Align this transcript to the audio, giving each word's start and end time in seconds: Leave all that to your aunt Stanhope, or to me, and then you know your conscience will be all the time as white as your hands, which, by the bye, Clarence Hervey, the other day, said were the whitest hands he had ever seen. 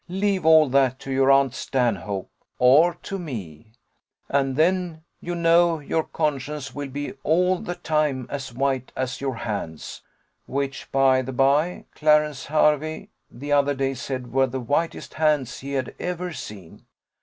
Leave 0.09 0.47
all 0.47 0.67
that 0.67 0.97
to 0.97 1.11
your 1.11 1.29
aunt 1.29 1.53
Stanhope, 1.53 2.31
or 2.57 2.95
to 3.03 3.19
me, 3.19 3.71
and 4.29 4.55
then 4.55 5.03
you 5.19 5.35
know 5.35 5.77
your 5.77 6.03
conscience 6.05 6.73
will 6.73 6.89
be 6.89 7.13
all 7.23 7.59
the 7.59 7.75
time 7.75 8.25
as 8.31 8.51
white 8.51 8.91
as 8.95 9.21
your 9.21 9.35
hands, 9.35 10.01
which, 10.47 10.91
by 10.91 11.21
the 11.21 11.31
bye, 11.31 11.85
Clarence 11.93 12.45
Hervey, 12.47 13.09
the 13.29 13.51
other 13.51 13.75
day, 13.75 13.93
said 13.93 14.31
were 14.33 14.47
the 14.47 14.59
whitest 14.59 15.13
hands 15.13 15.59
he 15.59 15.73
had 15.73 15.93
ever 15.99 16.33
seen. 16.33 16.87